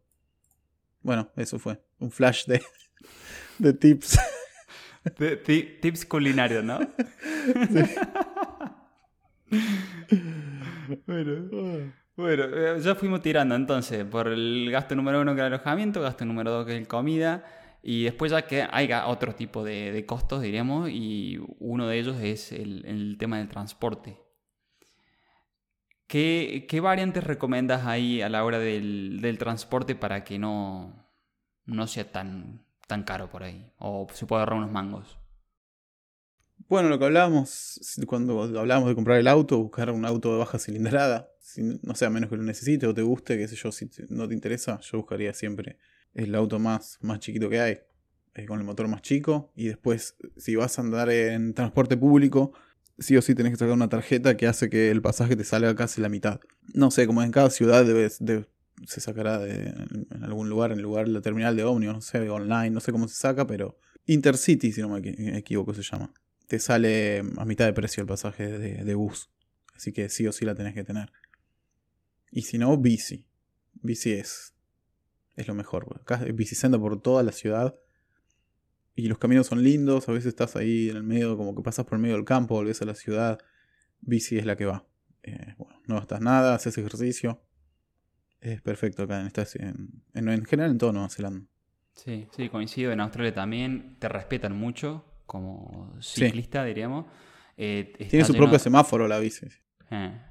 [1.03, 1.79] Bueno, eso fue.
[1.99, 2.61] Un flash de,
[3.59, 4.19] de tips.
[5.17, 6.79] Ti- ti- tips culinarios, ¿no?
[11.05, 11.93] bueno.
[12.15, 15.99] Bueno, eh, ya fuimos tirando entonces por el gasto número uno que era el alojamiento,
[16.01, 17.43] gasto número dos que es el comida,
[17.81, 22.17] y después ya que hay otro tipo de, de costos, diríamos, y uno de ellos
[22.21, 24.17] es el, el tema del transporte.
[26.13, 31.10] ¿Qué, ¿Qué, variantes recomiendas ahí a la hora del, transporte para que no,
[31.65, 33.73] no sea tan, tan caro por ahí?
[33.80, 35.17] O se puede agarrar unos mangos.
[36.69, 40.60] Bueno, lo que hablábamos cuando hablábamos de comprar el auto, buscar un auto de baja
[40.60, 43.89] cilindrada, si, no sea menos que lo necesite o te guste, qué sé yo, si
[44.10, 45.80] no te interesa, yo buscaría siempre
[46.13, 47.80] el auto más, más chiquito que hay,
[48.36, 52.54] eh, con el motor más chico, y después si vas a andar en transporte público,
[53.03, 55.75] sí o sí tenés que sacar una tarjeta que hace que el pasaje te salga
[55.75, 56.39] casi la mitad.
[56.73, 59.67] No sé, como en cada ciudad se sacará de,
[60.09, 62.79] en algún lugar, en el lugar de la terminal de ómnibus, no sé, online, no
[62.79, 66.11] sé cómo se saca, pero Intercity, si no me equivoco, se llama
[66.47, 69.31] te sale a mitad de precio el pasaje de, bus.
[69.75, 71.11] Así que sí o sí la tenés que tener.
[72.31, 73.25] Y si no, bici.
[73.81, 74.53] Bici es,
[75.35, 75.99] es lo mejor.
[75.99, 77.75] Acá senda por toda la ciudad.
[78.95, 80.08] Y los caminos son lindos.
[80.10, 82.56] A veces estás ahí en el medio, como que pasas por el medio del campo,
[82.56, 83.39] volvés a la ciudad.
[84.01, 84.86] Bici es la que va.
[85.23, 85.56] Eh,
[85.88, 87.41] no gastas nada, haces ejercicio.
[88.39, 91.47] Es perfecto acá en, esta, en, en, general en todo Nueva Zelanda.
[91.95, 92.91] Sí, sí, coincido.
[92.91, 97.06] En Australia también te respetan mucho como ciclista, diríamos.
[97.56, 99.47] Eh, Tiene su propio semáforo la bici.
[99.91, 100.21] Eh,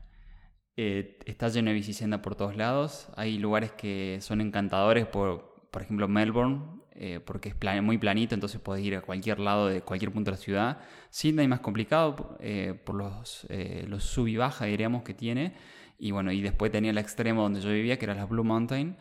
[0.76, 3.08] eh, está lleno de bicicenda por todos lados.
[3.16, 6.81] Hay lugares que son encantadores, por, por ejemplo Melbourne,
[7.24, 10.42] porque es muy planito, entonces puedes ir a cualquier lado de cualquier punto de la
[10.42, 10.78] ciudad.
[11.10, 12.38] Sydney más complicado
[12.84, 13.46] por los,
[13.86, 15.54] los sub y baja, diríamos, que tiene.
[15.98, 18.96] Y bueno, y después tenía el extremo donde yo vivía, que era las Blue Mountain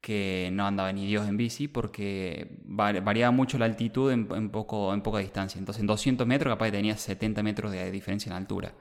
[0.00, 5.02] que no andaba ni Dios en bici porque variaba mucho la altitud en, poco, en
[5.02, 5.58] poca distancia.
[5.58, 8.74] Entonces en 200 metros capaz tenía 70 metros de diferencia en altura.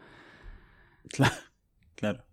[1.96, 2.24] Claro,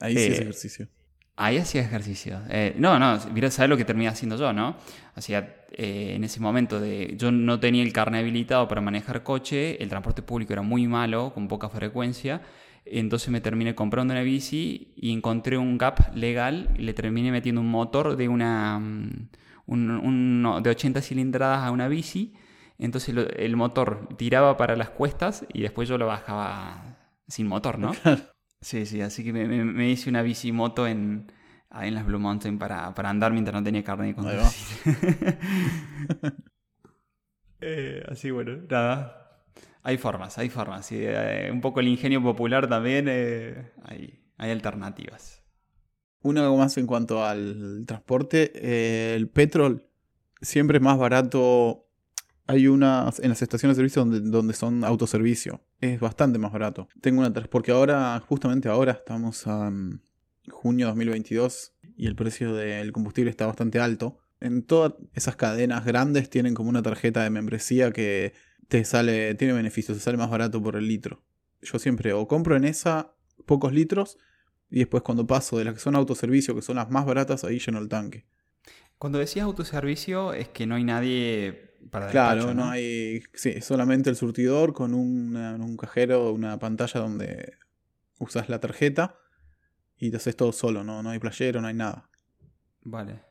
[0.00, 0.88] Ahí sí eh, ejercicio.
[1.36, 2.40] Ahí hacía ejercicio.
[2.50, 4.76] Eh, no, no, mira, ¿sabes lo que terminé haciendo yo, no?
[5.14, 7.14] Hacía eh, en ese momento de.
[7.16, 11.32] Yo no tenía el carnet habilitado para manejar coche, el transporte público era muy malo,
[11.32, 12.42] con poca frecuencia.
[12.84, 17.60] Entonces me terminé comprando una bici y encontré un gap legal y le terminé metiendo
[17.60, 22.34] un motor de una mm, de 80 cilindradas a una bici.
[22.78, 27.92] Entonces el motor tiraba para las cuestas y después yo lo bajaba sin motor, ¿no?
[28.62, 31.30] Sí, sí, así que me, hice una bici moto en,
[31.72, 34.94] en las Blue Mountain para, para andar mientras no tenía carne de conducir.
[37.60, 39.42] eh, así bueno, nada,
[39.82, 40.88] hay formas, hay formas.
[40.92, 45.42] Eh, un poco el ingenio popular también, eh, hay, alternativas.
[46.22, 49.88] Una más en cuanto al transporte, el petrol
[50.40, 51.88] siempre es más barato.
[52.46, 55.60] Hay unas en las estaciones de servicio donde, donde son autoservicio.
[55.80, 56.88] Es bastante más barato.
[57.00, 60.00] Tengo una porque ahora, justamente ahora, estamos a mm,
[60.48, 64.18] junio 2022 y el precio del combustible está bastante alto.
[64.40, 68.32] En todas esas cadenas grandes tienen como una tarjeta de membresía que
[68.68, 71.22] te sale, tiene beneficios, te sale más barato por el litro.
[71.60, 73.14] Yo siempre o compro en esa
[73.46, 74.18] pocos litros
[74.70, 77.58] y después cuando paso de las que son autoservicio, que son las más baratas, ahí
[77.58, 78.26] lleno el tanque.
[78.98, 82.70] Cuando decías autoservicio es que no hay nadie para Claro, ¿no?
[82.70, 87.58] hay, sí, solamente el surtidor con un, un cajero, una pantalla donde
[88.18, 89.18] usas la tarjeta
[89.96, 92.10] y te haces todo solo, no, no hay playero, no hay nada.
[92.82, 93.22] Vale.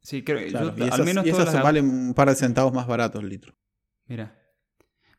[0.00, 3.22] Sí, creo que al menos y esas se valen un par de centavos más baratos
[3.22, 3.54] el litro.
[4.06, 4.36] Mira.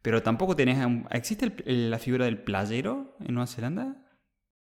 [0.02, 0.86] Pero tampoco tenés...
[1.12, 4.04] ¿Existe la figura del playero en Nueva Zelanda?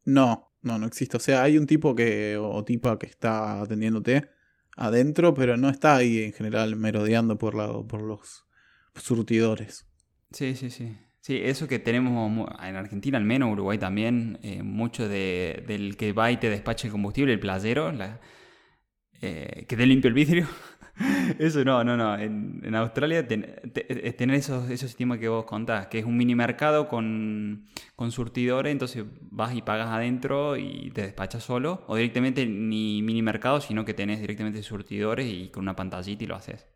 [0.04, 1.15] No, no, no existe.
[1.15, 4.30] O sea, hay un tipo que o tipa que está atendiéndote
[4.79, 8.45] adentro, pero no está ahí en general merodeando por, la, por los
[8.95, 9.85] surtidores.
[10.31, 10.97] Sí, sí, sí.
[11.21, 16.13] Sí, eso que tenemos en Argentina al menos, Uruguay también, eh, mucho de, del que
[16.13, 18.21] va y te despacha el combustible, el playero, la,
[19.21, 20.47] eh, que te limpia el vidrio.
[21.39, 22.17] Eso no, no, no.
[22.17, 27.65] En, Australia tener esos, esos sistemas que vos contás, que es un mini mercado con,
[27.95, 31.83] con surtidores, entonces vas y pagas adentro y te despachas solo.
[31.88, 36.27] O directamente ni mini mercado, sino que tenés directamente surtidores y con una pantallita y
[36.27, 36.67] lo haces.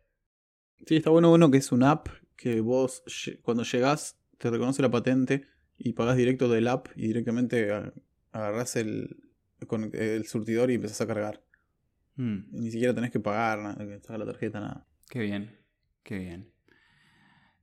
[0.86, 3.02] Sí, está bueno uno que es una app que vos
[3.42, 5.46] cuando llegás te reconoce la patente
[5.78, 7.70] y pagás directo del app y directamente
[8.32, 9.16] agarrás el,
[9.92, 11.43] el surtidor y empezás a cargar.
[12.16, 12.50] Mm.
[12.52, 14.86] Ni siquiera tenés que pagar, nada, que la tarjeta, nada.
[15.08, 15.58] Qué bien,
[16.02, 16.52] qué bien.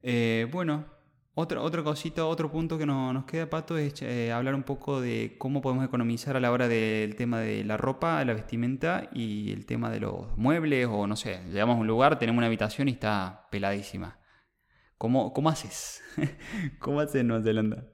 [0.04, 0.86] Eh, bueno,
[1.34, 5.36] otro, otro cosito, otro punto que nos queda, Pato, es eh, hablar un poco de
[5.38, 9.66] cómo podemos economizar a la hora del tema de la ropa, la vestimenta y el
[9.66, 12.92] tema de los muebles o no sé, llegamos a un lugar, tenemos una habitación y
[12.92, 14.20] está peladísima.
[14.98, 16.04] ¿Cómo, cómo haces?
[16.80, 17.91] ¿Cómo haces en Nueva Zelanda?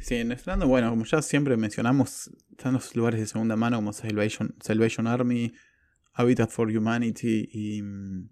[0.00, 3.92] Sí, en Irlanda, bueno, como ya siempre mencionamos, están los lugares de segunda mano como
[3.92, 5.54] Salvation, Salvation Army,
[6.12, 7.82] Habitat for Humanity y...
[7.82, 8.28] Mm,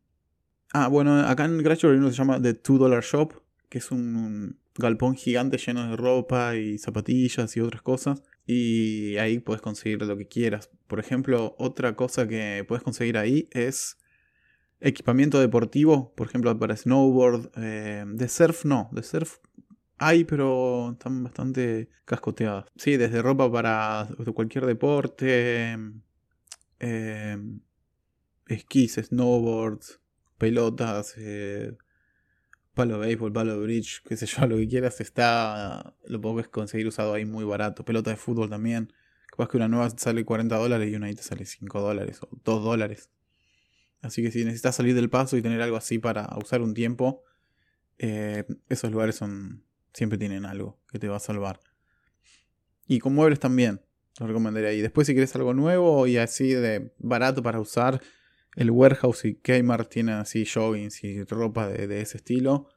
[0.75, 3.33] ah, bueno, acá en que se llama The Two Dollar Shop,
[3.69, 8.23] que es un galpón gigante lleno de ropa y zapatillas y otras cosas.
[8.47, 10.71] Y ahí puedes conseguir lo que quieras.
[10.87, 13.99] Por ejemplo, otra cosa que puedes conseguir ahí es
[14.81, 17.51] equipamiento deportivo, por ejemplo, para snowboard.
[17.57, 19.39] Eh, de surf no, de surf
[20.07, 22.67] hay, pero están bastante cascoteadas.
[22.77, 25.77] Sí, desde ropa para cualquier deporte,
[26.81, 27.39] eh,
[28.47, 30.01] esquís, snowboards,
[30.39, 31.77] pelotas, eh,
[32.75, 36.49] palo de béisbol, palo de bridge, qué sé yo, lo que quieras, está, lo puedes
[36.49, 37.85] conseguir usado ahí muy barato.
[37.85, 38.93] Pelota de fútbol también.
[39.27, 42.29] Capaz que una nueva sale 40 dólares y una ahí te sale 5 dólares o
[42.45, 43.11] 2 dólares.
[44.03, 47.23] Así que si necesitas salir del paso y tener algo así para usar un tiempo,
[47.99, 51.61] eh, esos lugares son siempre tienen algo que te va a salvar.
[52.87, 53.81] Y con muebles también,
[54.19, 54.81] lo recomendaría ahí.
[54.81, 58.01] Después si quieres algo nuevo y así de barato para usar,
[58.57, 62.69] el Warehouse y Kmart tienen así joggings y ropa de, ese estilo.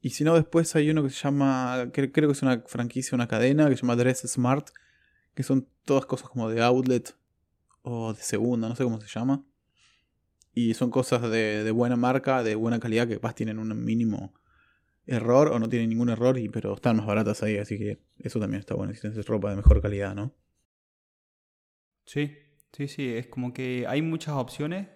[0.00, 3.28] Y si no, después hay uno que se llama, creo que es una franquicia, una
[3.28, 4.68] cadena que se llama Dress Smart,
[5.34, 7.16] que son todas cosas como de outlet
[7.82, 9.44] o de segunda, no sé cómo se llama.
[10.54, 14.34] Y son cosas de, buena marca, de buena calidad, que capaz tienen un mínimo
[15.06, 18.40] error o no tienen ningún error, y, pero están más baratas ahí, así que eso
[18.40, 20.34] también está bueno, si tienes ropa de mejor calidad, ¿no?
[22.04, 22.36] Sí,
[22.72, 24.88] sí, sí, es como que hay muchas opciones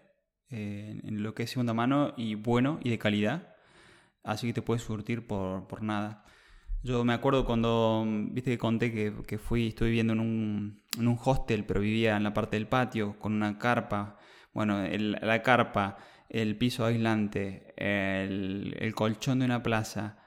[0.48, 3.54] en lo que es segunda mano y bueno y de calidad.
[4.22, 6.24] Así que te puedes surtir por, por nada.
[6.82, 11.08] Yo me acuerdo cuando, viste que conté que, que fui, estuve viviendo en un, en
[11.08, 14.18] un, hostel, pero vivía en la parte del patio con una carpa.
[14.52, 20.18] Bueno, la carpa, el piso aislante, el, el, colchón de una plaza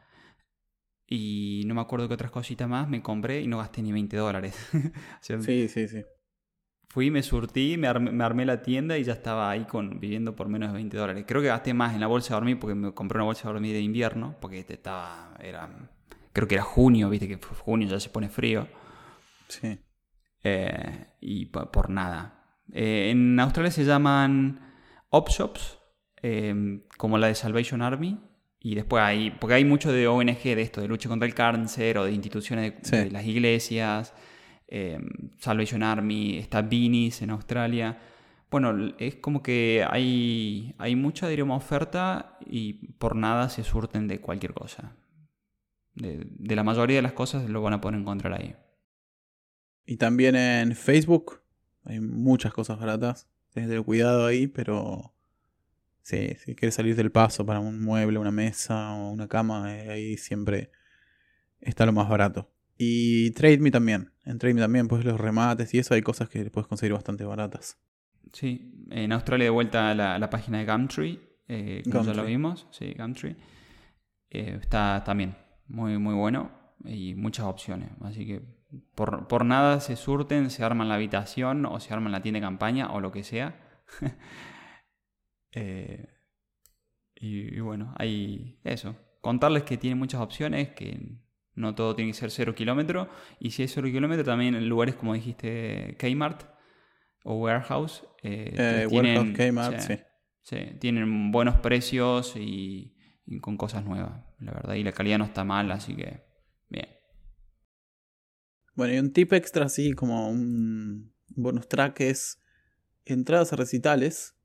[1.11, 4.15] y no me acuerdo qué otras cositas más me compré y no gasté ni 20
[4.15, 4.55] dólares.
[5.21, 6.03] sí, sí, sí.
[6.87, 10.69] Fui, me surtí, me armé, la tienda y ya estaba ahí con, viviendo por menos
[10.69, 11.25] de 20 dólares.
[11.27, 13.53] Creo que gasté más en la bolsa de dormir porque me compré una bolsa de
[13.53, 15.69] dormir de invierno, porque estaba, era,
[16.33, 18.67] creo que era junio, viste que junio ya se pone frío.
[19.47, 19.79] Sí.
[20.43, 22.43] Eh, y por, nada.
[22.71, 24.59] Eh, en Australia se llaman
[25.09, 25.78] op shops,
[26.21, 28.19] eh, como la de Salvation Army.
[28.61, 31.97] Y después hay, porque hay mucho de ONG de esto, de lucha contra el cáncer
[31.97, 34.13] o de instituciones de las iglesias.
[34.67, 37.97] Em, Salvation Army, está Beanies en Australia.
[38.51, 44.19] Bueno, es como que hay, hay mucha, diríamos, oferta y por nada se surten de
[44.19, 44.95] cualquier cosa.
[45.95, 48.55] De, la mayoría de las cosas lo van a poder encontrar ahí.
[49.85, 51.41] Y también en Facebook
[51.83, 53.27] hay muchas cosas baratas.
[53.53, 55.13] Tienes cuidado ahí, pero
[56.09, 59.89] sí, si quieres salir del paso para un mueble, una mesa o una cama, eh,
[59.89, 60.71] ahí siempre
[61.61, 62.51] está lo más barato.
[62.77, 64.11] Y TradeMe también.
[64.25, 67.77] En TradeMe también, pues los remates y eso hay cosas que puedes conseguir bastante baratas.
[68.33, 72.67] Sí, en Australia de vuelta la, la página de Gumtree, eh, como ya lo vimos,
[72.71, 73.35] sí, Gumtree.
[74.31, 75.35] Eh, está también
[75.67, 76.51] muy, muy bueno
[76.85, 77.89] y muchas opciones.
[78.01, 78.41] Así que
[78.95, 82.45] por, por, nada se surten, se arman la habitación o se arman la tienda de
[82.45, 83.59] campaña o lo que sea.
[85.51, 86.07] Eh,
[87.15, 88.95] y, y, bueno, hay eso.
[89.21, 91.19] Contarles que tiene muchas opciones, que
[91.59, 93.09] no todo tiene que ser cero kilómetro.
[93.39, 96.43] Y si es cero kilómetro, también en lugares como dijiste Kmart
[97.23, 98.07] o Warehouse.
[98.23, 99.95] Eh, eh tienen, Kmart, sí,
[100.41, 100.57] sí.
[100.79, 102.95] Tienen buenos precios y,
[103.41, 104.75] con cosas nuevas, la verdad.
[104.75, 106.23] Y la calidad no está mal, así que
[106.69, 106.87] bien.
[108.75, 112.41] Bueno, y un tip extra así como un bonus track es
[113.03, 114.38] entradas a recitales.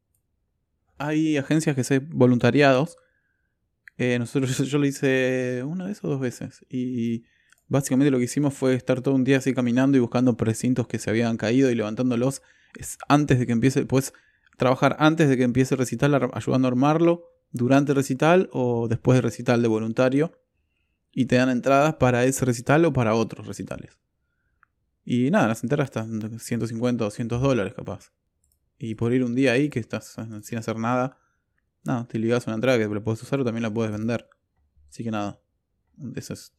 [0.98, 2.96] Hay agencias que se voluntariados
[3.96, 6.64] eh, nosotros yo lo hice una vez o dos veces.
[6.68, 7.24] Y
[7.68, 10.98] básicamente lo que hicimos fue estar todo un día así caminando y buscando precintos que
[10.98, 12.42] se habían caído y levantándolos.
[12.78, 14.12] Es antes de que empiece, puedes
[14.56, 19.16] trabajar antes de que empiece el recital ayudando a armarlo, durante el recital o después
[19.16, 20.32] del recital de voluntario.
[21.12, 23.96] Y te dan entradas para ese recital o para otros recitales.
[25.04, 28.10] Y nada, las entradas están 150 o 200 dólares capaz.
[28.84, 31.18] Y por ir un día ahí que estás sin hacer nada,
[31.84, 34.28] no, te ligas una entrada que la puedes usar o también la puedes vender.
[34.88, 35.40] Así que nada,
[36.16, 36.52] eso es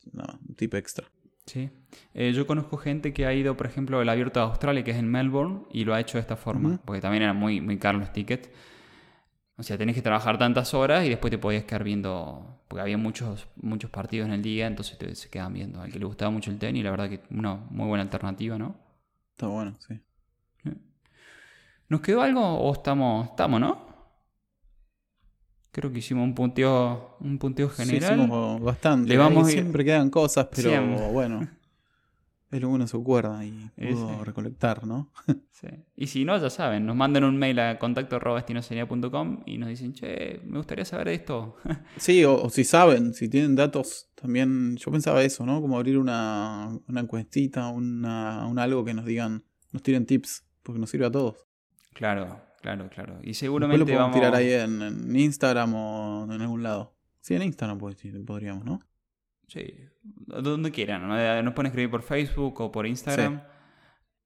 [0.47, 1.07] un tip extra.
[1.45, 1.69] Sí.
[2.13, 4.97] Eh, yo conozco gente que ha ido, por ejemplo, al abierto de Australia, que es
[4.97, 8.01] en Melbourne, y lo ha hecho de esta forma, porque también eran muy, muy caros
[8.01, 8.49] los tickets.
[9.57, 12.97] O sea, tenés que trabajar tantas horas y después te podías quedar viendo, porque había
[12.97, 15.81] muchos, muchos partidos en el día, entonces te, se quedan viendo.
[15.81, 18.75] Al que le gustaba mucho el tenis, la verdad que una muy buena alternativa, ¿no?
[19.31, 20.01] Está bueno, sí.
[21.87, 23.85] ¿Nos quedó algo o estamos, estamos, no?
[25.71, 28.15] Creo que hicimos un punteo, un punteo general.
[28.15, 29.09] Sí, hicimos bastante.
[29.09, 31.47] Le vamos Siempre quedan cosas, pero bueno.
[32.51, 34.23] Es lo uno se acuerda y pudo sí.
[34.23, 35.11] recolectar, ¿no?
[35.51, 35.67] Sí.
[35.95, 39.69] Y si no, ya saben, nos mandan un mail a contacto arroba destinosería.com y nos
[39.69, 41.55] dicen, che, me gustaría saber esto.
[41.97, 45.61] Sí, o, o si saben, si tienen datos, también yo pensaba eso, ¿no?
[45.61, 50.79] Como abrir una, una encuestita, una, un algo que nos digan, nos tiren tips, porque
[50.79, 51.45] nos sirve a todos.
[51.95, 53.13] Claro, claro, claro.
[53.23, 54.15] Y Después seguramente lo podemos vamos...
[54.15, 56.95] tirar ahí en, en Instagram o en algún lado.
[57.21, 58.79] Sí, en Instagram podríamos, ¿no?
[59.47, 61.07] Sí, donde quieran.
[61.07, 61.43] ¿no?
[61.43, 63.41] Nos pueden escribir por Facebook o por Instagram.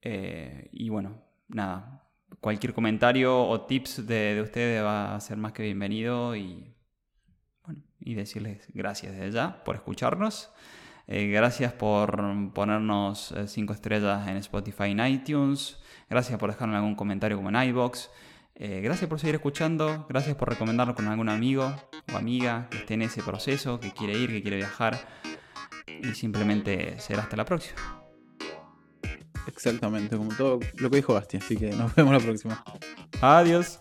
[0.01, 2.05] Eh, y bueno, nada.
[2.41, 6.35] Cualquier comentario o tips de, de ustedes va a ser más que bienvenido.
[6.35, 6.75] Y,
[7.63, 10.51] bueno, y decirles gracias desde ya por escucharnos.
[11.07, 15.79] Eh, gracias por ponernos 5 estrellas en Spotify y en iTunes.
[16.09, 18.09] Gracias por dejarnos algún comentario como en iBox.
[18.55, 20.05] Eh, gracias por seguir escuchando.
[20.09, 21.73] Gracias por recomendarlo con algún amigo
[22.11, 24.99] o amiga que esté en ese proceso, que quiere ir, que quiere viajar.
[25.87, 27.99] Y simplemente será hasta la próxima.
[29.47, 32.63] Exactamente, como todo lo que dijo Basti, así que nos vemos la próxima.
[33.21, 33.79] Adiós.